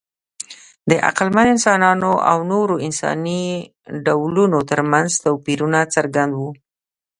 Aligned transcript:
د 0.89 0.91
عقلمن 1.09 1.47
انسانانو 1.55 2.11
او 2.31 2.37
نورو 2.51 2.75
انساني 2.87 3.43
ډولونو 4.05 4.59
ترمنځ 4.71 5.09
توپیرونه 5.25 5.79
څرګند 5.95 6.31
وو. 6.35 6.49